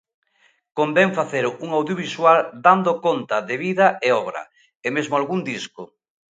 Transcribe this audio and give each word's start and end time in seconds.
Convén 0.77 1.09
facer 1.19 1.45
un 1.65 1.69
audiovisual 1.79 2.39
dando 2.65 2.91
conta 3.05 3.37
de 3.49 3.55
vida 3.65 3.87
e 4.07 4.09
obra, 4.23 4.41
e 4.85 4.87
mesmo 4.95 5.13
algún 5.17 5.41
disco. 5.51 5.83